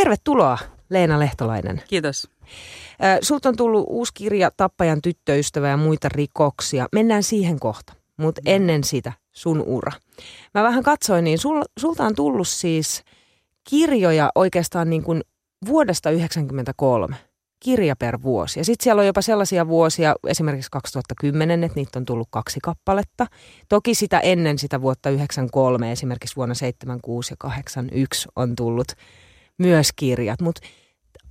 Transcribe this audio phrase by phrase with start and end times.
[0.00, 0.58] Tervetuloa
[0.90, 1.82] Leena Lehtolainen.
[1.88, 2.30] Kiitos.
[3.22, 6.86] Sulta on tullut uusi kirja Tappajan tyttöystävä ja muita rikoksia.
[6.92, 9.92] Mennään siihen kohta, mutta ennen sitä sun ura.
[10.54, 13.02] Mä vähän katsoin, niin sul, sulta on tullut siis
[13.70, 15.22] kirjoja oikeastaan niin kuin
[15.66, 17.16] vuodesta 1993
[17.64, 18.60] kirja per vuosi.
[18.60, 23.26] Ja sitten siellä on jopa sellaisia vuosia, esimerkiksi 2010, että niitä on tullut kaksi kappaletta.
[23.68, 28.92] Toki sitä ennen sitä vuotta 93, esimerkiksi vuonna 76 ja 81 on tullut
[29.60, 30.40] myös kirjat.
[30.40, 30.60] Mutta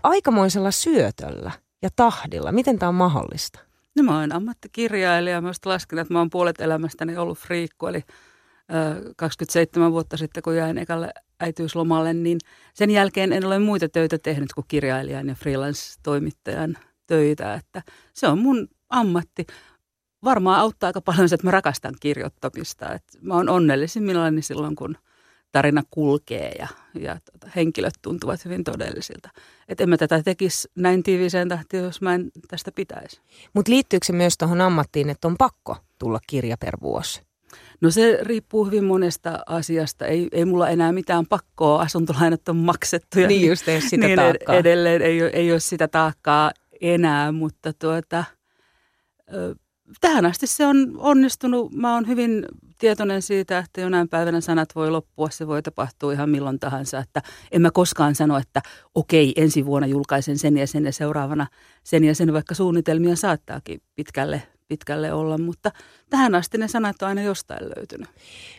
[0.04, 3.60] aikamoisella syötöllä ja tahdilla, miten tämä on mahdollista?
[3.96, 5.42] No mä oon ammattikirjailija.
[5.42, 8.04] Mä lasken, että mä oon puolet elämästäni ollut friikku, eli
[9.16, 12.40] 27 vuotta sitten, kun jäin ekalle äitiyslomalle, niin
[12.74, 17.54] sen jälkeen en ole muita töitä tehnyt kuin kirjailijan ja freelance-toimittajan töitä.
[17.54, 17.82] Että
[18.14, 19.46] se on mun ammatti.
[20.24, 22.94] Varmaan auttaa aika paljon se, että mä rakastan kirjoittamista.
[22.94, 24.98] Että mä oon onnellisimmillani silloin, kun
[25.52, 26.68] tarina kulkee ja,
[27.00, 29.30] ja tota, henkilöt tuntuvat hyvin todellisilta.
[29.68, 33.22] Että en mä tätä tekisi näin tiiviseen tahtiin, jos mä en tästä pitäisi.
[33.54, 37.22] Mutta liittyykö se myös tuohon ammattiin, että on pakko tulla kirja per vuosi?
[37.82, 40.06] No se riippuu hyvin monesta asiasta.
[40.06, 43.20] Ei, ei mulla enää mitään pakkoa, asuntolainat on maksettu.
[43.20, 44.56] Ja niin just, ei sitä niin taakkaa.
[44.56, 48.24] Edelleen ei, ei ole sitä taakkaa enää, mutta tuota,
[50.02, 51.72] tähän asti se on onnistunut.
[51.72, 52.46] Mä oon hyvin
[52.78, 57.00] tietoinen siitä, että jonain päivänä sanat voi loppua, se voi tapahtua ihan milloin tahansa.
[57.00, 58.62] Että en mä koskaan sano, että
[58.96, 61.48] okei, ensi vuonna julkaisen sen ja sen ja seuraavana
[61.84, 65.72] sen ja sen, vaikka suunnitelmia saattaakin pitkälle pitkälle olla, mutta
[66.10, 68.10] tähän asti ne sanat on aina jostain löytynyt.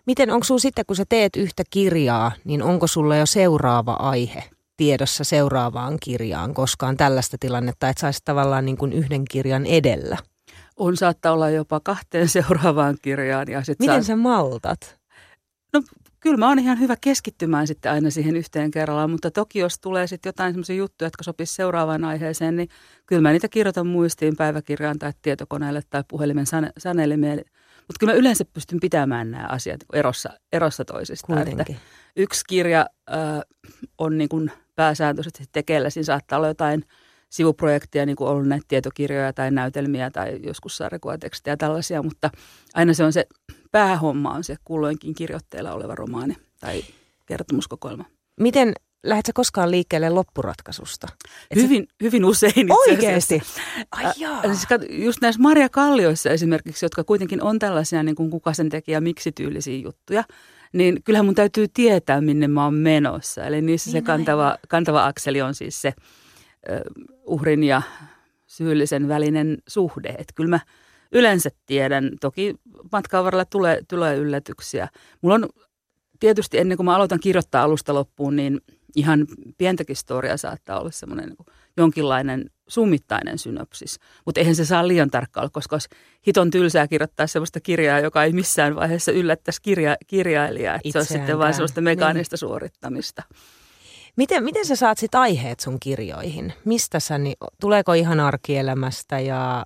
[0.06, 4.44] Miten, onko sinulla sitten, kun sä teet yhtä kirjaa, niin onko sulla jo seuraava aihe
[4.77, 10.19] tiedossa seuraavaan kirjaan koskaan tällaista tilannetta, että saisi tavallaan niin kuin yhden kirjan edellä?
[10.81, 13.47] On saattaa olla jopa kahteen seuraavaan kirjaan.
[13.50, 14.17] Ja sit Miten saa...
[14.17, 14.98] sä maltat?
[15.72, 15.83] No
[16.20, 20.06] kyllä mä oon ihan hyvä keskittymään sitten aina siihen yhteen kerrallaan, mutta toki jos tulee
[20.06, 22.69] sitten jotain semmoisia juttuja, jotka sopisi seuraavaan aiheeseen, niin
[23.06, 27.39] kyllä mä niitä kirjoitan muistiin päiväkirjaan tai tietokoneelle tai puhelimen sane- sanelimeen.
[27.78, 31.49] Mutta kyllä mä yleensä pystyn pitämään nämä asiat erossa, erossa toisistaan.
[31.49, 31.65] Että
[32.16, 33.41] yksi kirja äh,
[33.99, 36.84] on niin kuin pääsääntöisesti tekeillä, siinä saattaa olla jotain
[37.31, 42.31] sivuprojekteja, niin kuin ollut näitä tietokirjoja tai näytelmiä tai joskus sarjakuvatekstejä tällaisia, mutta
[42.75, 43.27] aina se on se
[43.73, 46.85] päähomma on se kulloinkin kirjoitteella oleva romaani tai
[47.27, 48.05] kertomuskokoelma.
[48.41, 51.09] Miten lähdetkö koskaan liikkeelle loppuratkaisusta?
[51.51, 51.95] Et hyvin, se...
[52.05, 53.43] hyvin usein itse Oikeasti?
[53.91, 54.43] Ai jaa.
[54.43, 59.01] Siis just näissä Maria Kallioissa esimerkiksi, jotka kuitenkin on tällaisia niin kuin kuka sen tekijä,
[59.01, 60.25] miksi tyylisiä juttuja,
[60.73, 63.45] niin kyllähän mun täytyy tietää, minne mä oon menossa.
[63.45, 65.93] Eli niissä niin se kantava, kantava akseli on siis se
[67.25, 67.82] uhrin ja
[68.47, 70.09] syyllisen välinen suhde.
[70.09, 70.60] Että kyllä mä
[71.12, 72.10] yleensä tiedän.
[72.21, 72.54] Toki
[72.93, 74.88] matkan varrella tulee, tulee yllätyksiä.
[75.20, 75.49] Mulla on
[76.20, 78.60] tietysti ennen kuin mä aloitan kirjoittaa alusta loppuun, niin
[78.97, 79.26] ihan
[79.59, 83.99] pientäkin storia saattaa olla semmoinen niin jonkinlainen summittainen synopsis.
[84.25, 85.88] Mutta eihän se saa liian tarkkaa olla, koska olisi
[86.26, 90.75] hiton tylsää kirjoittaa sellaista kirjaa, joka ei missään vaiheessa yllättäisi kirja, kirjailijaa.
[90.75, 92.38] Että se on sitten vain sellaista mekaanista niin.
[92.38, 93.22] suorittamista.
[94.16, 96.53] Miten, miten sä saat sit aiheet sun kirjoihin?
[96.65, 99.65] Mistä sä, niin, tuleeko ihan arkielämästä ja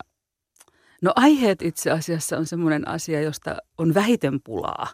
[1.05, 4.87] No aiheet itse asiassa on semmoinen asia, josta on vähiten pulaa.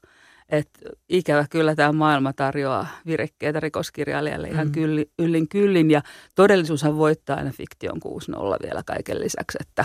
[0.49, 0.69] Et
[1.09, 4.72] ikävä kyllä tämä maailma tarjoaa virekkeitä rikoskirjailijalle ihan mm.
[4.72, 6.03] kyllin, yllin kyllin ja
[6.34, 8.00] todellisuushan voittaa aina fiktion 6-0
[8.62, 9.84] vielä kaiken lisäksi, että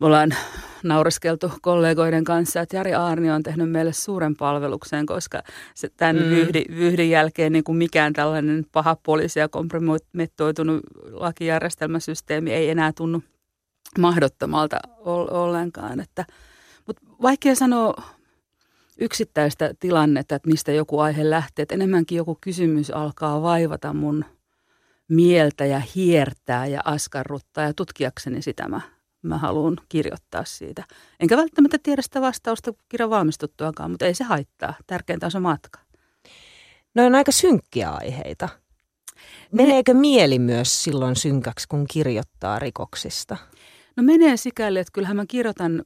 [0.00, 0.34] me ollaan
[0.82, 5.42] naureskeltu kollegoiden kanssa, että Jari Aarni on tehnyt meille suuren palveluksen, koska
[5.74, 6.30] se tämän mm.
[6.30, 13.22] vyhdin, vyhdin jälkeen niin kuin mikään tällainen paha poliisi ja kompromettoitunut lakijärjestelmäsysteemi ei enää tunnu
[13.98, 14.78] mahdottomalta
[15.30, 16.00] ollenkaan.
[16.00, 16.24] Että,
[16.86, 17.94] mutta vaikea sanoa
[18.98, 21.62] yksittäistä tilannetta, että mistä joku aihe lähtee.
[21.62, 24.24] Että enemmänkin joku kysymys alkaa vaivata mun
[25.08, 28.80] mieltä ja hiertää ja askarruttaa ja tutkiakseni sitä mä,
[29.24, 30.84] mä haluan kirjoittaa siitä.
[31.20, 34.74] Enkä välttämättä tiedä sitä vastausta kirjan valmistuttuakaan, mutta ei se haittaa.
[34.86, 35.80] Tärkeintä on se matka.
[36.94, 38.48] No on aika synkkiä aiheita.
[39.52, 43.36] Meneekö mieli myös silloin synkäksi, kun kirjoittaa rikoksista?
[43.96, 45.84] No menee sikäli, että kyllähän mä kirjoitan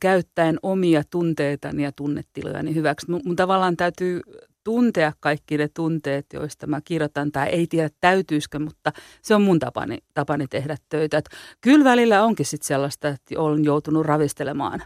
[0.00, 3.10] käyttäen omia tunteitani ja tunnetilojani hyväksi.
[3.10, 4.20] Mun, mun tavallaan täytyy
[4.66, 8.92] tuntea kaikki ne tunteet, joista mä kirjoitan, tai ei tiedä täytyisikö, mutta
[9.22, 11.18] se on mun tapani, tapani tehdä töitä.
[11.18, 11.28] Et
[11.60, 14.82] kyllä välillä onkin sitten sellaista, että olen joutunut ravistelemaan,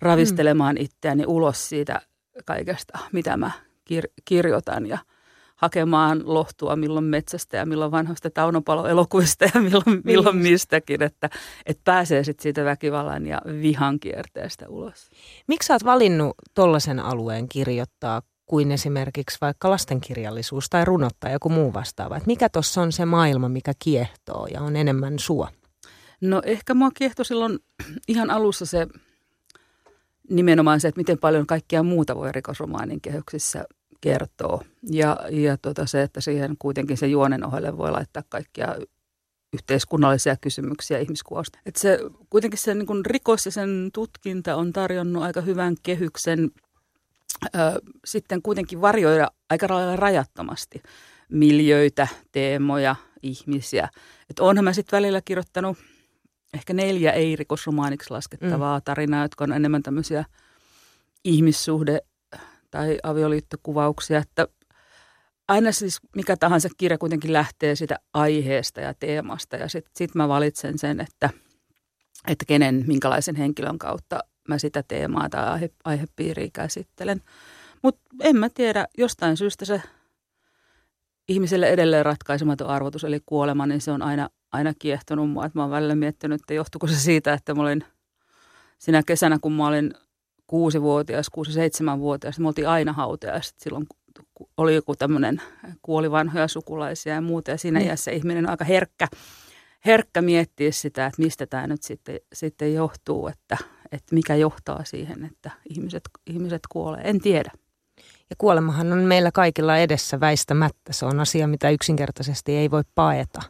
[0.00, 0.82] ravistelemaan mm.
[0.82, 2.00] itseäni ulos siitä
[2.44, 3.50] kaikesta, mitä mä
[3.92, 4.86] kir- kirjoitan.
[4.86, 4.98] Ja
[5.56, 11.30] hakemaan lohtua milloin metsästä ja milloin vanhoista taunopaloelokuvista ja milloin, milloin mistäkin, että,
[11.66, 15.10] että pääsee sitten siitä väkivallan ja vihan kierteestä ulos.
[15.46, 21.48] Miksi sä oot valinnut tollaisen alueen kirjoittaa kuin esimerkiksi vaikka lastenkirjallisuus tai runot tai joku
[21.48, 22.16] muu vastaava?
[22.16, 25.48] Et mikä tuossa on se maailma, mikä kiehtoo ja on enemmän sua?
[26.20, 27.58] No ehkä mua kiehtoi silloin
[28.08, 28.86] ihan alussa se
[30.30, 33.64] nimenomaan se, että miten paljon kaikkia muuta voi rikosromaanin kehyksissä
[34.00, 34.64] kertoa.
[34.90, 38.76] Ja, ja tota se, että siihen kuitenkin se juonen ohelle voi laittaa kaikkia
[39.52, 41.58] yhteiskunnallisia kysymyksiä ihmiskuvasta.
[41.66, 41.98] Että se,
[42.30, 46.50] kuitenkin se niin rikos ja sen tutkinta on tarjonnut aika hyvän kehyksen
[47.44, 47.58] ö,
[48.04, 50.82] sitten kuitenkin varjoida aika lailla rajattomasti
[51.28, 53.88] miljöitä, teemoja, ihmisiä.
[54.30, 55.78] Että onhan mä sitten välillä kirjoittanut
[56.54, 58.82] ehkä neljä ei-rikosromaaniksi laskettavaa mm.
[58.84, 60.24] tarinaa, jotka on enemmän tämmöisiä
[61.24, 62.06] ihmissuhde-
[62.70, 64.48] tai avioliittokuvauksia, että
[65.48, 70.28] aina siis mikä tahansa kirja kuitenkin lähtee sitä aiheesta ja teemasta ja sitten sit mä
[70.28, 71.30] valitsen sen, että,
[72.28, 77.22] että kenen, minkälaisen henkilön kautta mä sitä teemaa tai aihe, aihepiiriä käsittelen.
[77.82, 79.82] Mutta en mä tiedä, jostain syystä se
[81.28, 85.46] ihmiselle edelleen ratkaisematon arvotus, eli kuolema, niin se on aina, aina kiehtonut mua.
[85.46, 87.84] Et mä oon välillä miettinyt, että johtuuko se siitä, että mä olin
[88.78, 89.94] sinä kesänä, kun mä olin
[90.46, 93.86] kuusi-vuotias, kuusi-seitsemänvuotias, me oltiin aina hautajaiset silloin,
[94.56, 95.42] oli joku tämmöinen,
[95.82, 97.50] kuoli vanhoja sukulaisia ja muuta.
[97.50, 97.88] Ja siinä niin.
[97.88, 99.08] iässä ihminen on aika herkkä,
[99.86, 103.56] herkkä miettiä sitä, että mistä tämä nyt sitten, sitten johtuu, että,
[103.92, 107.00] että mikä johtaa siihen, että ihmiset, ihmiset kuolee.
[107.04, 107.50] En tiedä.
[108.30, 110.92] Ja kuolemahan on meillä kaikilla edessä väistämättä.
[110.92, 113.40] Se on asia, mitä yksinkertaisesti ei voi paeta.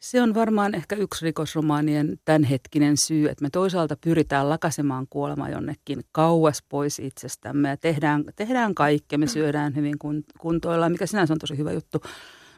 [0.00, 6.00] Se on varmaan ehkä yksi rikosromaanien tämänhetkinen syy, että me toisaalta pyritään lakasemaan kuolema jonnekin
[6.12, 9.18] kauas pois itsestämme ja tehdään, tehdään kaikkea.
[9.18, 9.94] Me syödään hyvin
[10.38, 12.02] kuntoillaan, mikä sinänsä on tosi hyvä juttu,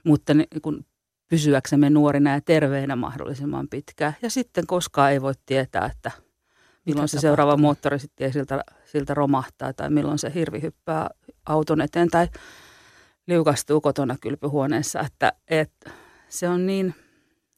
[0.05, 0.85] mutta ne, kun
[1.29, 4.17] pysyäksemme nuorina ja terveinä mahdollisimman pitkään.
[4.23, 6.11] Ja sitten koskaan ei voi tietää, että
[6.87, 11.09] milloin se seuraava moottori sitten siltä, siltä romahtaa tai milloin se hirvi hyppää
[11.47, 12.29] auton eteen tai
[13.27, 15.01] liukastuu kotona kylpyhuoneessa.
[15.01, 15.91] Että, että
[16.29, 16.95] se on niin–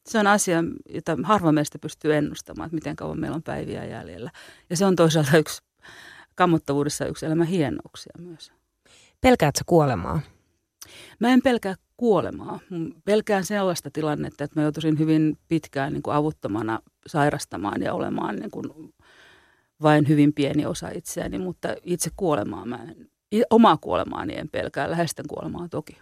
[0.09, 4.31] se on asia, jota harva meistä pystyy ennustamaan, että miten kauan meillä on päiviä jäljellä.
[4.69, 5.61] Ja se on toisaalta yksi
[6.35, 8.51] kammottavuudessa yksi elämän hienouksia myös.
[9.21, 10.19] Pelkäätkö kuolemaa?
[11.19, 12.59] Mä en pelkää kuolemaa.
[13.05, 18.51] Pelkään sellaista tilannetta, että mä joutuisin hyvin pitkään niin kuin avuttomana sairastamaan ja olemaan niin
[18.51, 18.93] kuin
[19.81, 22.79] vain hyvin pieni osa itseäni, mutta itse kuolemaa mä
[23.31, 25.97] en, omaa kuolemaani en pelkää, läheisten kuolemaa toki.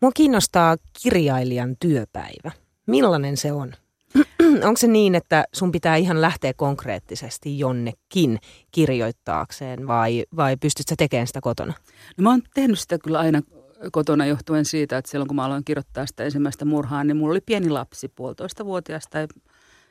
[0.00, 2.50] Mua kiinnostaa kirjailijan työpäivä.
[2.86, 3.72] Millainen se on?
[4.66, 8.38] Onko se niin, että sun pitää ihan lähteä konkreettisesti jonnekin
[8.70, 11.74] kirjoittaakseen vai, vai pystyt sä tekemään sitä kotona?
[12.18, 13.42] No mä oon tehnyt sitä kyllä aina
[13.92, 17.40] kotona johtuen siitä, että silloin kun mä aloin kirjoittaa sitä ensimmäistä murhaa, niin mulla oli
[17.40, 19.26] pieni lapsi, puolitoista vuotias tai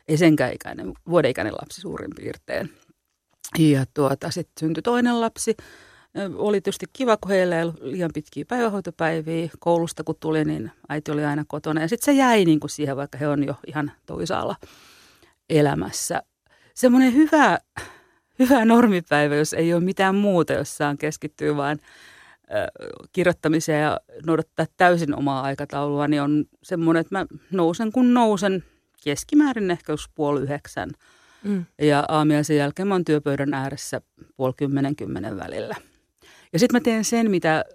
[0.08, 2.74] ei senkään ikäinen, vuodeikäinen lapsi suurin piirtein.
[3.60, 5.56] Ja tuota, sitten syntyi toinen lapsi
[6.36, 9.50] oli tietysti kiva, kun heillä ei ollut liian pitkiä päivähoitopäiviä.
[9.60, 11.82] Koulusta kun tuli, niin äiti oli aina kotona.
[11.82, 14.56] Ja sitten se jäi niin kuin siihen, vaikka he on jo ihan toisaalla
[15.50, 16.24] elämässä.
[16.76, 17.60] Semmoinen hyvä,
[18.40, 21.80] hyvä normipäivä, jos ei ole mitään muuta, jos saan keskittyä vain
[23.14, 28.64] kirjoittamiseen ja noudattaa täysin omaa aikataulua, niin on semmoinen, että mä nousen kun nousen
[29.04, 30.90] keskimäärin ehkä jos puoli yhdeksän.
[31.44, 31.66] Mm.
[31.82, 34.02] Ja aamiaisen jälkeen mä oon työpöydän ääressä
[34.38, 35.76] puoli kymmenen kymmenen välillä.
[36.54, 37.66] Ja sitten mä teen sen, mitä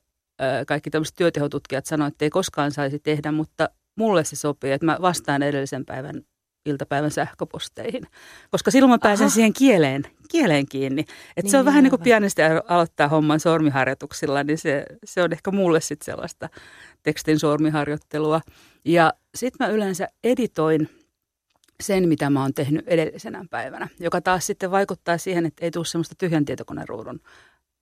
[0.67, 4.99] kaikki tämmöiset työtehotutkijat sanoivat, että ei koskaan saisi tehdä, mutta mulle se sopii, että mä
[5.00, 6.23] vastaan edellisen päivän
[6.64, 8.02] iltapäivän sähköposteihin,
[8.50, 9.35] koska silloin mä pääsen Aha.
[9.35, 11.00] siihen kieleen, kieleen kiinni.
[11.00, 15.33] Että niin, se on vähän niin kuin pianesti aloittaa homman sormiharjoituksilla, niin se, se on
[15.33, 16.49] ehkä mulle sitten sellaista
[17.02, 18.40] tekstin sormiharjoittelua.
[18.85, 20.88] Ja sitten mä yleensä editoin
[21.83, 25.85] sen, mitä mä oon tehnyt edellisenä päivänä, joka taas sitten vaikuttaa siihen, että ei tule
[25.85, 27.21] semmoista tyhjän tietokoneruudun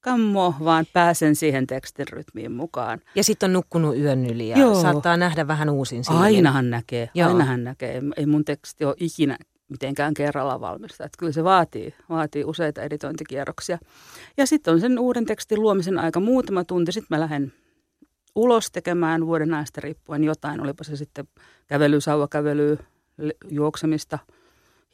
[0.02, 3.00] kammo, vaan pääsen siihen tekstin rytmiin mukaan.
[3.14, 4.82] Ja sitten on nukkunut yön yli ja Joo.
[4.82, 6.22] saattaa nähdä vähän uusin silmin.
[6.22, 7.28] Ainahan näkee, Joo.
[7.28, 8.02] ainahan näkee.
[8.16, 11.04] Ei mun teksti ole ikinä mitenkään kerralla valmista.
[11.04, 13.78] Että kyllä se vaatii, vaatii useita editointikierroksia.
[14.36, 16.92] Ja sitten on sen uuden tekstin luomisen aika muutama tunti.
[16.92, 17.52] Sitten mä lähden
[18.34, 20.60] ulos tekemään vuoden ajasta riippuen jotain.
[20.60, 21.28] Olipa se sitten
[21.66, 22.78] kävely, sauvakävely,
[23.50, 24.18] juoksemista–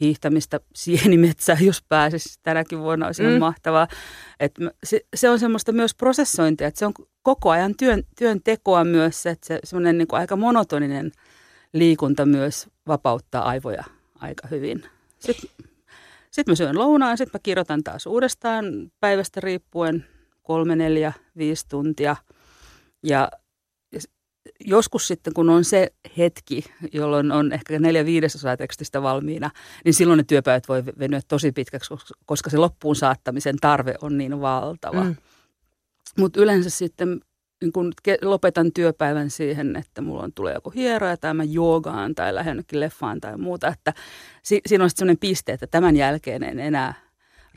[0.01, 3.39] hiihtämistä sienimetsään, jos pääsisi tänäkin vuonna, olisi mm.
[3.39, 3.89] mahtavaa.
[4.41, 8.85] Et se, se on semmoista myös prosessointia, että se on koko ajan työn, työn tekoa
[8.85, 11.13] myös, että se semmoinen niin aika monotoninen
[11.73, 14.85] liikunta myös vapauttaa aivoja aika hyvin.
[15.19, 15.51] Sitten,
[16.31, 18.65] sitten mä syön lounaan, sitten mä kirjoitan taas uudestaan
[19.01, 20.05] päivästä riippuen
[20.43, 22.17] kolme, neljä, viisi tuntia.
[23.03, 23.31] Ja
[24.65, 29.51] joskus sitten, kun on se hetki, jolloin on ehkä neljä viidesosaa tekstistä valmiina,
[29.85, 31.95] niin silloin ne työpäivät voi venyä tosi pitkäksi,
[32.27, 35.05] koska se loppuun saattamisen tarve on niin valtava.
[35.05, 35.17] Mm.
[36.19, 37.21] Mutta yleensä sitten
[37.61, 42.35] niin kun lopetan työpäivän siihen, että mulla on, tulee joku hieroja tai mä joogaan tai
[42.35, 43.95] lähden leffaan tai muuta, että
[44.43, 46.95] si, siinä on sitten sellainen piste, että tämän jälkeen en enää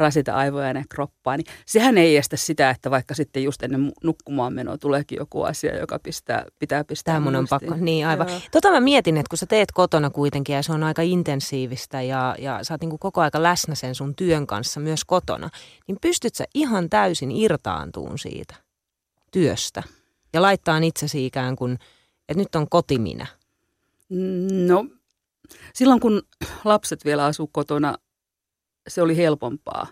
[0.02, 4.54] rasita aivoja ja kroppaa, niin sehän ei estä sitä, että vaikka sitten just ennen nukkumaan
[4.54, 8.30] menoa tuleekin joku asia, joka pistää, pitää pistää Tämä on pakko, niin aivan.
[8.30, 8.40] Joo.
[8.52, 12.36] Tota mä mietin, että kun sä teet kotona kuitenkin ja se on aika intensiivistä ja,
[12.40, 15.50] ja sä oot niin kuin koko aika läsnä sen sun työn kanssa myös kotona,
[15.88, 18.56] niin pystyt sä ihan täysin irtaantuun siitä
[19.32, 19.84] työstä
[20.34, 21.74] ja laittaa itsesi ikään kuin,
[22.30, 23.28] että nyt on kotiminä?
[24.68, 24.86] No,
[25.74, 26.22] silloin kun
[26.64, 27.98] lapset vielä asuu kotona,
[28.88, 29.88] se oli helpompaa.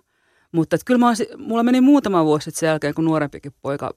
[0.52, 3.94] Mutta että kyllä mä olisin, mulla meni muutama vuosi sen jälkeen, kun nuorempikin poika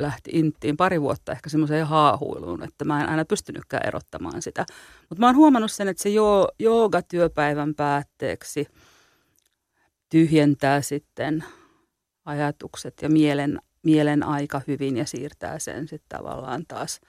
[0.00, 4.66] lähti inttiin pari vuotta ehkä semmoiseen haahuiluun, että mä en aina pystynytkään erottamaan sitä.
[5.08, 8.66] Mutta mä oon huomannut sen, että se jo, jooga työpäivän päätteeksi
[10.08, 11.44] tyhjentää sitten
[12.24, 17.00] ajatukset ja mielen, mielen aika hyvin ja siirtää sen sitten tavallaan taas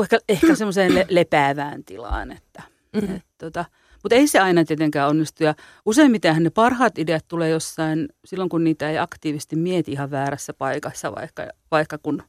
[0.00, 3.16] ehkä, ehkä semmoiseen le, lepäävään tilaan, että mm-hmm.
[3.16, 3.64] et, tota,
[4.04, 5.44] mutta ei se aina tietenkään onnistu.
[5.44, 5.54] Ja
[5.86, 11.14] useimmiten ne parhaat ideat tulee jossain silloin, kun niitä ei aktiivisesti mieti ihan väärässä paikassa,
[11.14, 12.22] vaikka, vaikka kun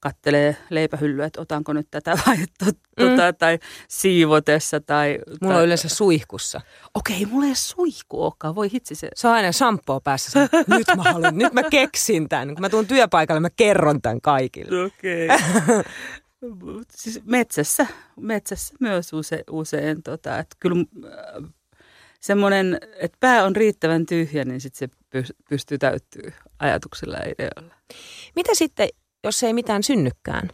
[0.00, 3.36] kattelee leipähyllyä, että otanko nyt tätä vai to, tota, mm.
[3.38, 4.80] tai siivotessa.
[4.80, 6.60] Tai, mulla tai, on yleensä suihkussa.
[6.94, 9.08] Okei, mulla ei suihku olekaan, voi hitsi se.
[9.14, 10.48] Se on aina shampoo päässä.
[10.66, 12.48] nyt mä haluan, nyt mä keksin tämän.
[12.48, 14.84] Kun mä tuun työpaikalle, mä kerron tämän kaikille.
[14.84, 15.26] Okei.
[15.26, 15.82] Okay.
[16.90, 17.86] siis metsässä,
[18.20, 20.02] metsässä myös use, usein.
[20.02, 21.50] Tota, että kyllä äh,
[22.20, 24.88] semmoinen, että pää on riittävän tyhjä, niin sitten
[25.24, 27.74] se pystyy täyttyä ajatuksilla ja ideoilla.
[28.36, 28.88] Mitä sitten,
[29.24, 30.50] jos ei mitään synnykään?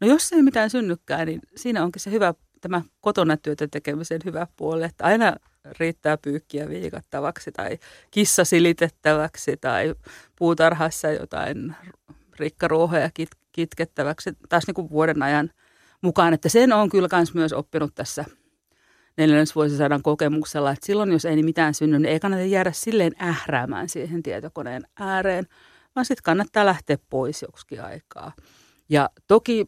[0.00, 4.46] No jos ei mitään synnykään, niin siinä onkin se hyvä, tämä kotona työtä tekemisen hyvä
[4.56, 5.36] puoli, että aina
[5.78, 7.78] riittää pyykkiä viikattavaksi tai
[8.10, 9.94] kissa silitettäväksi tai
[10.38, 11.76] puutarhassa jotain
[12.38, 15.50] rikkaruohoja kit, kitkettäväksi taas niin kuin vuoden ajan
[16.02, 16.34] mukaan.
[16.34, 18.24] Että sen on kyllä myös oppinut tässä
[19.16, 24.22] neljännesvuosisadan kokemuksella, että silloin jos ei mitään synny, niin ei kannata jäädä silleen ähräämään siihen
[24.22, 25.46] tietokoneen ääreen,
[25.96, 28.32] vaan sitten kannattaa lähteä pois joksikin aikaa.
[28.88, 29.66] Ja toki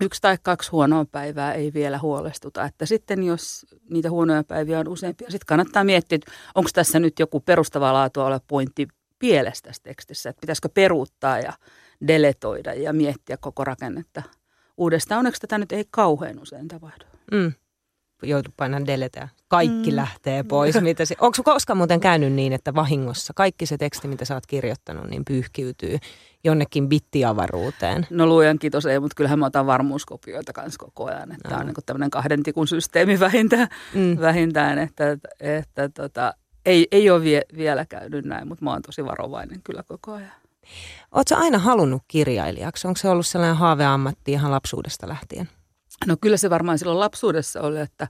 [0.00, 2.64] yksi tai kaksi huonoa päivää ei vielä huolestuta.
[2.64, 7.18] Että sitten jos niitä huonoja päiviä on useampia, sitten kannattaa miettiä, että onko tässä nyt
[7.18, 8.88] joku perustavaa laatua ole pointti
[9.18, 11.52] pielessä tässä tekstissä, että pitäisikö peruuttaa ja
[12.08, 14.22] deletoida ja miettiä koko rakennetta
[14.76, 15.18] uudestaan.
[15.18, 17.04] Onneksi tätä nyt ei kauhean usein tapahdu.
[17.32, 17.52] Mm.
[18.22, 19.28] Joutu painamaan deleteä.
[19.48, 19.96] Kaikki mm.
[19.96, 20.80] lähtee pois.
[20.82, 24.46] Mitä se, onko koskaan muuten käynyt niin, että vahingossa kaikki se teksti, mitä sä oot
[24.46, 25.98] kirjoittanut, niin pyyhkiytyy
[26.44, 28.06] jonnekin bittiavaruuteen?
[28.10, 31.32] No luojan kiitos ei, mutta kyllähän mä otan varmuuskopioita kanssa koko ajan.
[31.32, 31.60] Että no.
[31.60, 34.20] On niin tämmöinen kahden tikun systeemi vähintään, mm.
[34.20, 36.34] vähintään että, että, että tota,
[36.66, 40.32] ei, ei ole vie, vielä käynyt näin, mutta mä oon tosi varovainen kyllä koko ajan.
[41.12, 42.88] Oletko aina halunnut kirjailijaksi?
[42.88, 45.48] Onko se ollut sellainen haaveammatti ihan lapsuudesta lähtien?
[46.06, 48.08] No kyllä se varmaan silloin lapsuudessa oli, että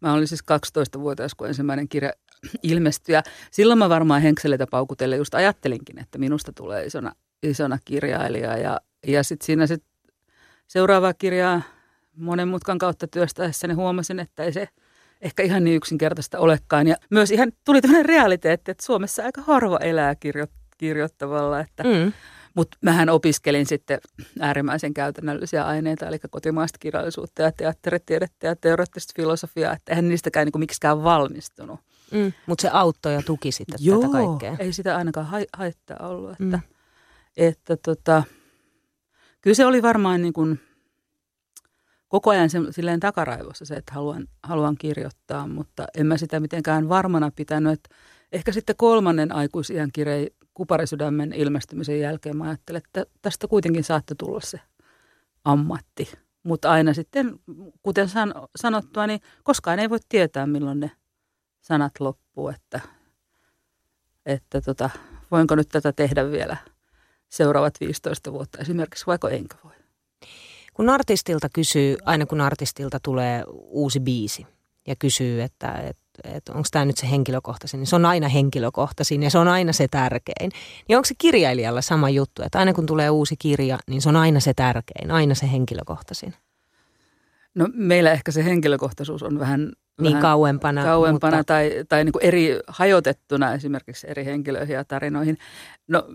[0.00, 2.12] mä olin siis 12-vuotias, kun ensimmäinen kirja
[2.62, 3.12] ilmestyi.
[3.12, 8.56] Ja silloin mä varmaan henkseleitä paukutelle just ajattelinkin, että minusta tulee isona, isona kirjailija.
[8.56, 9.84] Ja, ja sitten siinä sit
[10.66, 11.62] seuraavaa kirjaa
[12.16, 14.68] monen mutkan kautta työstäessäni huomasin, että ei se
[15.20, 16.86] ehkä ihan niin yksinkertaista olekaan.
[16.86, 21.60] Ja myös ihan tuli tämmöinen realiteetti, että Suomessa aika harva elää kirjoittaa kirjoittavalla.
[21.60, 22.12] Että, mm.
[22.54, 23.98] Mutta mähän opiskelin sitten
[24.40, 30.60] äärimmäisen käytännöllisiä aineita, eli kotimaista kirjallisuutta ja teatteritiedettä ja teoreettista filosofiaa, että eihän niistäkään niin
[30.60, 31.80] miksikään valmistunut.
[32.12, 32.32] Mm.
[32.46, 34.56] Mutta se auttoi ja tuki sitten Joo, tätä kaikkea.
[34.58, 36.30] ei sitä ainakaan ha- haittaa ollut.
[36.32, 36.60] Että, mm.
[37.36, 38.22] että tota,
[39.40, 40.60] kyllä se oli varmaan niin kuin
[42.08, 46.88] koko ajan se, silleen takaraivossa se, että haluan, haluan kirjoittaa, mutta en mä sitä mitenkään
[46.88, 47.72] varmana pitänyt.
[47.72, 47.96] Että
[48.34, 54.40] ehkä sitten kolmannen aikuisiän kirja, kuparisydämen ilmestymisen jälkeen mä ajattelin, että tästä kuitenkin saattoi tulla
[54.40, 54.60] se
[55.44, 56.12] ammatti.
[56.42, 57.38] Mutta aina sitten,
[57.82, 60.90] kuten san, sanottua, niin koskaan ei voi tietää, milloin ne
[61.60, 62.80] sanat loppuu, että,
[64.26, 64.90] että tota,
[65.30, 66.56] voinko nyt tätä tehdä vielä
[67.28, 69.72] seuraavat 15 vuotta esimerkiksi, vaikka enkä voi.
[70.74, 74.46] Kun artistilta kysyy, aina kun artistilta tulee uusi biisi
[74.86, 79.22] ja kysyy, että, että että onko tämä nyt se henkilökohtaisin, niin se on aina henkilökohtaisin
[79.22, 80.50] ja se on aina se tärkein.
[80.88, 84.16] Niin onko se kirjailijalla sama juttu, että aina kun tulee uusi kirja, niin se on
[84.16, 86.34] aina se tärkein, aina se henkilökohtaisin?
[87.54, 90.84] No meillä ehkä se henkilökohtaisuus on vähän niin vähän kauempana.
[90.84, 91.54] Kauempana mutta...
[91.54, 95.38] tai, tai niin kuin eri hajotettuna esimerkiksi eri henkilöihin ja tarinoihin.
[95.88, 96.06] No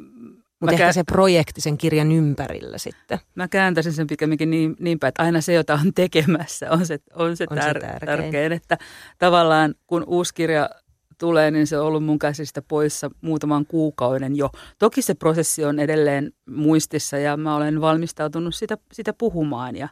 [0.59, 3.19] mutta ehkä kä- se projekti sen kirjan ympärillä sitten.
[3.35, 6.99] Mä kääntäisin sen pikemminkin niin, niin päin, että aina se, jota on tekemässä, on se,
[7.13, 8.05] on se, on tär- se tärkein.
[8.05, 8.51] tärkein.
[8.51, 8.77] Että
[9.17, 10.69] tavallaan kun uusi kirja
[11.17, 14.49] tulee, niin se on ollut mun käsistä poissa muutaman kuukauden jo.
[14.79, 19.89] Toki se prosessi on edelleen muistissa ja mä olen valmistautunut sitä, sitä puhumaan ja,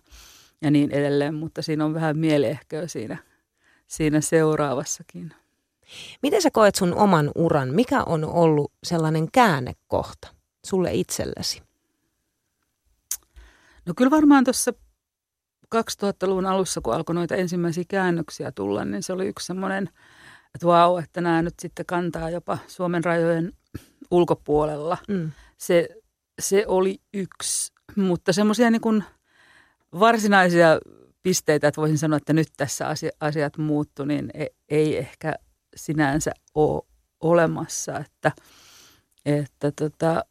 [0.62, 3.18] ja niin edelleen, mutta siinä on vähän mieliehköä siinä,
[3.88, 5.34] siinä seuraavassakin.
[6.22, 7.70] Miten sä koet sun oman uran?
[7.70, 10.37] Mikä on ollut sellainen käännekohta
[10.68, 11.62] sulle itsellesi?
[13.86, 14.74] No kyllä varmaan tuossa
[15.76, 19.90] 2000-luvun alussa, kun alkoi noita ensimmäisiä käännöksiä tulla, niin se oli yksi semmoinen,
[20.56, 23.54] että vau, että nämä nyt sitten kantaa jopa Suomen rajojen
[24.12, 24.98] ulkopuolella.
[25.08, 25.32] Mm.
[25.58, 25.90] Se,
[26.40, 29.04] se oli yksi, mutta semmoisia niin
[30.00, 30.80] varsinaisia
[31.24, 32.88] pisteitä, että voisin sanoa, että nyt tässä
[33.20, 35.36] asiat muuttu, niin ei, ei ehkä
[35.76, 36.82] sinänsä ole
[37.20, 37.98] olemassa.
[37.98, 38.32] Että,
[39.26, 40.24] että tota,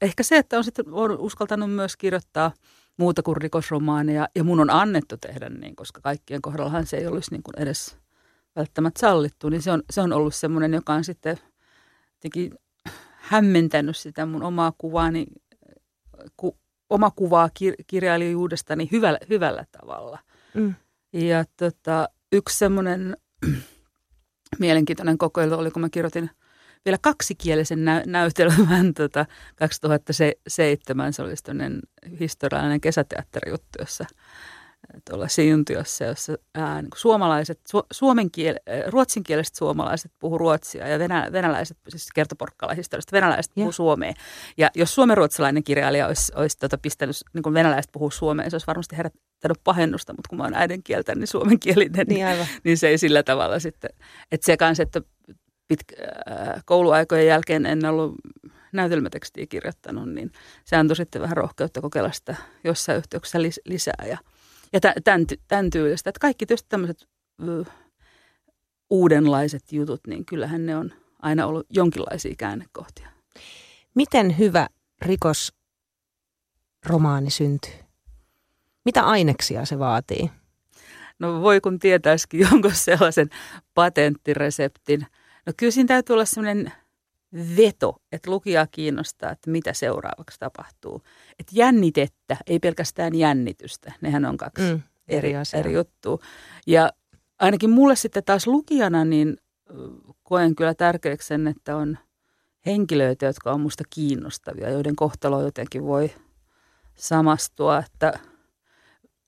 [0.00, 2.52] ehkä se, että on sitten on uskaltanut myös kirjoittaa
[2.96, 7.30] muuta kuin rikosromaaneja, ja mun on annettu tehdä niin, koska kaikkien kohdallahan se ei olisi
[7.30, 7.96] niin kuin edes
[8.56, 11.38] välttämättä sallittu, niin se on, se on ollut semmoinen, joka on sitten
[12.14, 12.54] jotenkin
[13.16, 15.26] hämmentänyt sitä mun omaa kuvaani,
[16.36, 16.56] ku,
[16.90, 20.18] oma kuvaa kir, kirjailijuudestani hyvällä, hyvällä tavalla.
[20.54, 20.74] Mm.
[21.12, 23.16] Ja tota, yksi semmoinen
[24.58, 26.30] mielenkiintoinen kokeilu oli, kun mä kirjoitin–
[26.86, 29.26] vielä kaksikielisen nä- näytelmän tota,
[29.56, 31.12] 2007.
[31.12, 31.80] Se oli tämmöinen
[32.20, 34.04] historiallinen kesäteatterijuttu, jossa
[35.10, 38.54] tuolla Siuntiossa, jossa ää, niin suomalaiset, su, suomen kiel,
[38.86, 44.12] ruotsinkieliset suomalaiset puhuu ruotsia ja venä, venäläiset, siis kertoporkkalaisista, venäläiset puhuu suomea.
[44.56, 48.96] Ja jos suomenruotsalainen kirjailija olisi, olisi tota pistänyt niin venäläiset puhuu suomea, se olisi varmasti
[48.96, 52.46] herättänyt pahennusta, mutta kun mä oon äidinkieltä, niin suomenkielinen, niin, aivan.
[52.64, 53.90] niin se ei sillä tavalla sitten.
[54.32, 55.00] Että se kanssa, että
[55.68, 55.96] pitkä,
[56.30, 58.14] äh, kouluaikojen jälkeen en ollut
[58.72, 60.32] näytelmätekstiä kirjoittanut, niin
[60.64, 64.18] se antoi sitten vähän rohkeutta kokeilla sitä jossain yhteyksissä lis- lisää ja,
[64.72, 66.10] ja tämän, tämän tyylistä.
[66.10, 67.08] Että kaikki tietysti tämmöiset
[67.42, 67.66] uh,
[68.90, 70.92] uudenlaiset jutut, niin kyllähän ne on
[71.22, 73.08] aina ollut jonkinlaisia käännekohtia.
[73.94, 74.68] Miten hyvä
[75.02, 77.74] rikosromaani syntyy?
[78.84, 80.30] Mitä aineksia se vaatii?
[81.18, 83.30] No voi kun tietäisikin jonkun sellaisen
[83.74, 85.06] patenttireseptin–
[85.46, 86.72] No kyllä siinä täytyy olla sellainen
[87.56, 91.02] veto, että lukija kiinnostaa, että mitä seuraavaksi tapahtuu.
[91.38, 93.92] Että jännitettä, ei pelkästään jännitystä.
[94.00, 96.18] Nehän on kaksi mm, eri, eri juttua.
[96.66, 96.90] Ja
[97.38, 99.36] ainakin mulle sitten taas lukijana, niin
[100.22, 101.98] koen kyllä tärkeäksi sen, että on
[102.66, 106.10] henkilöitä, jotka on musta kiinnostavia, joiden kohtalo jotenkin voi
[106.94, 107.78] samastua.
[107.78, 108.18] Että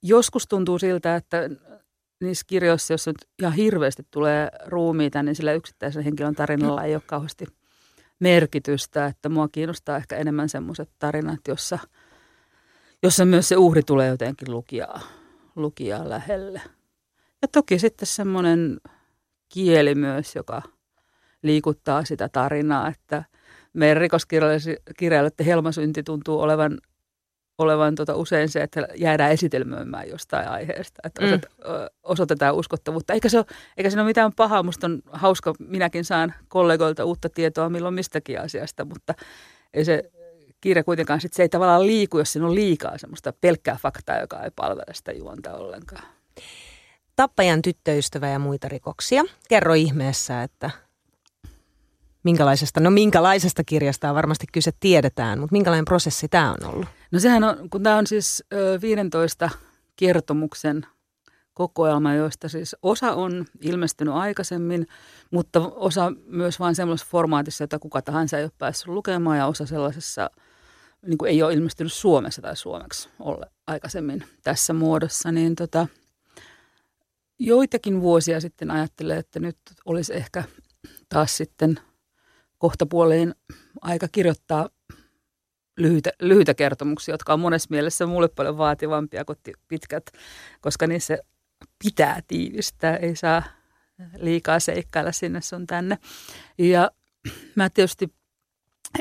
[0.01, 1.49] joskus tuntuu siltä, että
[2.19, 7.03] niissä kirjoissa, jos nyt ihan hirveästi tulee ruumiita, niin sillä yksittäisen henkilön tarinalla ei ole
[7.05, 7.45] kauheasti
[8.19, 9.05] merkitystä.
[9.05, 11.79] Että mua kiinnostaa ehkä enemmän semmoiset tarinat, jossa,
[13.03, 15.01] jossa myös se uhri tulee jotenkin lukijaa,
[15.55, 16.61] lukijaa lähelle.
[17.41, 18.77] Ja toki sitten semmoinen
[19.49, 20.61] kieli myös, joka
[21.43, 23.23] liikuttaa sitä tarinaa, että
[23.73, 26.77] meidän rikoskirjailijoiden helmasynti tuntuu olevan
[27.59, 31.41] olevan tota usein se, että jäädään esitelmöimään jostain aiheesta, että mm.
[32.03, 33.13] osoitetaan uskottavuutta.
[33.13, 33.45] Eikä, se ole,
[33.77, 38.41] eikä siinä ole mitään pahaa, musta on hauska, minäkin saan kollegoilta uutta tietoa milloin mistäkin
[38.41, 39.13] asiasta, mutta
[39.73, 40.11] ei se
[40.61, 44.43] kirja kuitenkaan, sit se ei tavallaan liiku, jos siinä on liikaa semmoista pelkkää faktaa, joka
[44.43, 46.03] ei palvele sitä juonta ollenkaan.
[47.15, 49.23] Tappajan tyttöystävä ja muita rikoksia.
[49.49, 50.71] Kerro ihmeessä, että
[52.23, 56.89] minkälaisesta, no minkälaisesta kirjasta on varmasti kyse tiedetään, mutta minkälainen prosessi tämä on ollut?
[57.11, 59.49] No sehän on, kun tämä on siis ö, 15
[59.95, 60.85] kertomuksen
[61.53, 64.87] kokoelma, joista siis osa on ilmestynyt aikaisemmin,
[65.31, 69.65] mutta osa myös vain semmoisessa formaatissa, jota kuka tahansa ei ole päässyt lukemaan ja osa
[69.65, 70.29] sellaisessa,
[71.07, 75.87] niin kuin ei ole ilmestynyt Suomessa tai suomeksi ole aikaisemmin tässä muodossa, niin tota,
[77.39, 80.43] joitakin vuosia sitten ajattelin, että nyt olisi ehkä
[81.09, 81.79] taas sitten
[82.57, 83.35] kohtapuoliin
[83.81, 84.69] aika kirjoittaa
[85.79, 89.37] lyhyitä, lyhyitä kertomuksia, jotka on monessa mielessä mulle paljon vaativampia kuin
[89.67, 90.11] pitkät,
[90.61, 91.17] koska niissä
[91.83, 93.43] pitää tiivistää, ei saa
[94.17, 95.97] liikaa seikkailla sinne sun tänne.
[96.57, 96.91] Ja
[97.55, 98.13] mä tietysti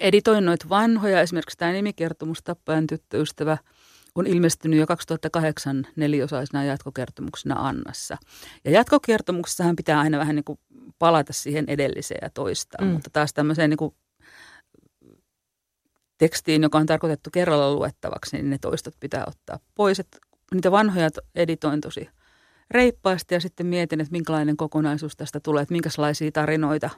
[0.00, 3.58] editoin noita vanhoja, esimerkiksi tämä nimikertomus Tappajan tyttöystävä
[4.14, 8.16] on ilmestynyt jo 2008 neliosaisena jatkokertomuksena Annassa.
[8.64, 10.58] Ja jatkokertomuksessahan pitää aina vähän niin kuin
[10.98, 12.92] palata siihen edelliseen ja toistaan, mm.
[12.92, 13.94] mutta taas tämmöiseen niin kuin
[16.18, 20.00] tekstiin, joka on tarkoitettu kerralla luettavaksi, niin ne toistot pitää ottaa pois.
[20.00, 20.18] Et
[20.54, 22.08] niitä vanhoja editoin tosi
[22.70, 26.90] reippaasti ja sitten mietin, että minkälainen kokonaisuus tästä tulee, että minkälaisia tarinoita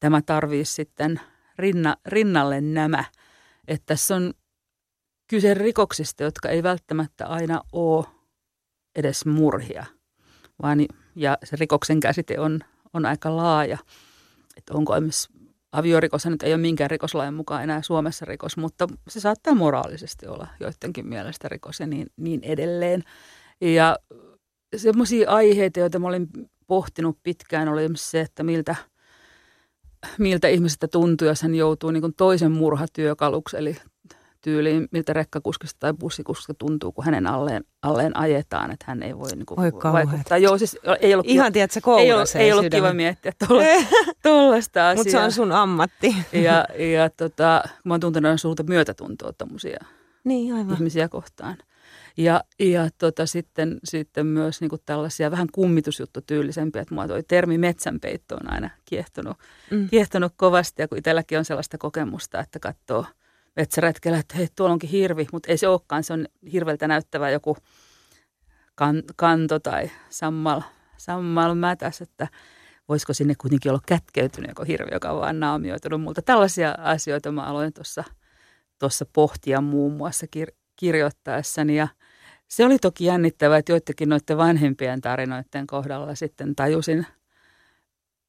[0.00, 1.20] tämä tarvii sitten
[1.58, 3.04] rinna, rinnalle nämä.
[3.68, 4.34] Että tässä on
[5.30, 8.06] kyse rikoksista, jotka ei välttämättä aina ole
[8.96, 9.86] edes murhia,
[10.62, 10.78] vaan
[11.14, 12.60] ja se rikoksen käsite on,
[12.92, 13.78] on aika laaja.
[14.56, 15.37] että onko esimerkiksi
[15.72, 20.46] aviorikos nyt ei ole minkään rikoslain mukaan enää Suomessa rikos, mutta se saattaa moraalisesti olla
[20.60, 23.02] joidenkin mielestä rikos ja niin, niin edelleen.
[23.60, 23.98] Ja
[24.76, 26.28] semmoisia aiheita, joita mä olin
[26.66, 28.76] pohtinut pitkään, oli se, että miltä,
[30.18, 33.76] miltä ihmisestä tuntuu, jos hän joutuu niin toisen murhatyökaluksi, eli
[34.48, 39.30] tyyliin, miltä rekkakuskista tai bussikuskista tuntuu, kun hänen alleen, alleen ajetaan, että hän ei voi
[39.30, 40.38] niin kuin, vaikuttaa.
[40.38, 43.32] Joo, siis ei ollut Ihan kiva, tiedätkö, ei ollut, ei ollut kiva miettiä
[44.22, 44.94] tuollaista asiaa.
[44.94, 46.16] Mutta se on sun ammatti.
[46.32, 49.84] ja, ja tota, mä oon tuntenut suurta myötätuntoa tuommoisia
[50.24, 50.74] niin, aivan.
[50.74, 51.56] ihmisiä kohtaan.
[52.16, 57.58] Ja, ja tota, sitten, sitten myös niin kuin tällaisia vähän kummitusjuttutyylisempiä, että mua toi termi
[57.58, 59.36] metsänpeitto on aina kiehtonut,
[59.70, 59.88] mm.
[59.88, 60.82] kiehtonut kovasti.
[60.82, 63.04] Ja kun itselläkin on sellaista kokemusta, että katsoo
[63.58, 67.56] metsäretkellä, että hei, tuolla onkin hirvi, mutta ei se olekaan, se on hirveltä näyttävä joku
[68.74, 70.60] kan, kanto tai sammal,
[70.96, 72.28] sammal mätäs, että
[72.88, 76.22] voisiko sinne kuitenkin olla kätkeytynyt joku hirvi, joka on vaan naamioitunut multa.
[76.22, 78.04] Tällaisia asioita mä aloin tuossa
[78.78, 81.88] tuossa pohtia muun muassa kir- kirjoittaessani ja
[82.48, 87.06] se oli toki jännittävää, että joidenkin noiden vanhempien tarinoiden kohdalla sitten tajusin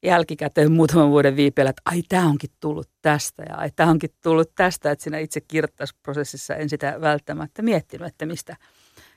[0.02, 4.54] jälkikäteen muutaman vuoden viipeellä, että ai tämä onkin tullut tästä ja ai tämä onkin tullut
[4.54, 8.56] tästä, että siinä itse kirjoittausprosessissa en sitä välttämättä miettinyt, että mistä,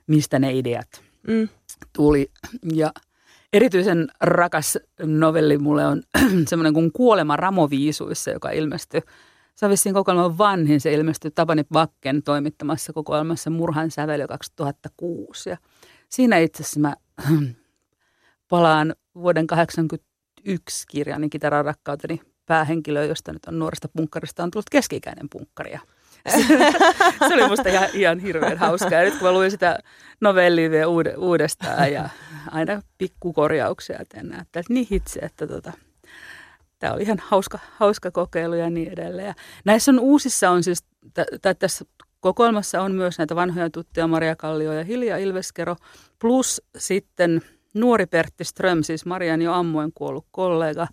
[0.07, 1.49] mistä ne ideat mm.
[1.93, 2.31] tuli.
[2.73, 2.91] Ja
[3.53, 6.03] erityisen rakas novelli mulle on
[6.49, 9.01] semmoinen kuin Kuolema Ramoviisuissa, joka ilmestyi
[9.55, 10.81] se on vissiin kokoelman vanhin.
[10.81, 15.49] Se ilmestyi Tapani Bakken toimittamassa kokoelmassa Murhan sävely 2006.
[15.49, 15.57] Ja
[16.09, 16.95] siinä itse asiassa mä
[18.49, 19.47] palaan vuoden
[20.43, 25.71] 1981 kirjani Kitaran rakkauteni päähenkilö, josta nyt on nuoresta punkkarista on tullut keski-ikäinen punkkari.
[27.27, 28.91] se oli musta ihan, ihan hirveän hauskaa.
[28.91, 29.79] Ja nyt kun mä luin sitä
[30.21, 32.09] novellia vielä uudestaan ja
[32.51, 35.71] aina pikkukorjauksia teen, että niin hitse, että tota,
[36.79, 39.27] tämä oli ihan hauska, hauska kokeilu ja niin edelleen.
[39.27, 39.33] Ja
[39.65, 41.85] näissä on uusissa on siis, t- tässä
[42.19, 45.75] kokoelmassa on myös näitä vanhoja tuttuja Maria Kallio ja Hilja Ilveskero,
[46.19, 47.41] plus sitten
[47.73, 50.87] nuori Pertti Ström, siis Marian jo ammoin kuollut kollega.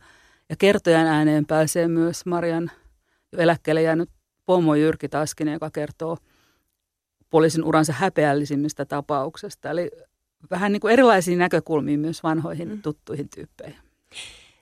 [0.48, 2.70] Ja kertojan ääneen pääsee myös Marian
[3.32, 4.08] jo eläkkeelle jäänyt
[4.46, 6.16] pomo Jyrki Taskinen, joka kertoo
[7.30, 9.70] poliisin uransa häpeällisimmistä tapauksesta.
[9.70, 9.90] Eli
[10.50, 12.82] vähän niin kuin erilaisia näkökulmia myös vanhoihin mm.
[12.82, 13.78] tuttuihin tyyppeihin.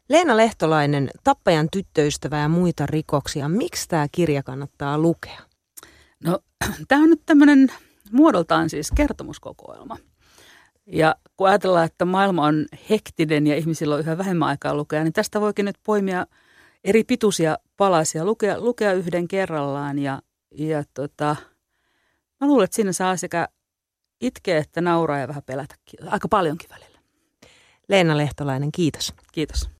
[0.08, 3.48] Leena Lehtolainen, Tappajan tyttöystävä ja muita rikoksia.
[3.48, 5.40] Miksi tämä kirja kannattaa lukea?
[6.24, 6.38] No,
[6.88, 7.68] tämä on nyt tämmöinen
[8.12, 9.96] muodoltaan siis kertomuskokoelma.
[10.92, 15.12] Ja kun ajatellaan, että maailma on hektinen ja ihmisillä on yhä vähemmän aikaa lukea, niin
[15.12, 16.26] tästä voikin nyt poimia
[16.84, 19.98] eri pituisia palasia, lukea, lukea yhden kerrallaan.
[19.98, 20.22] Ja,
[20.54, 21.36] ja tota,
[22.40, 23.48] mä luulen, että siinä saa sekä
[24.20, 26.08] itkeä että nauraa ja vähän pelätäkin.
[26.08, 26.98] Aika paljonkin välillä.
[27.88, 29.14] Leena Lehtolainen, kiitos.
[29.32, 29.70] Kiitos.